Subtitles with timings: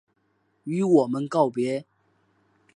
[0.63, 1.83] 与我们告別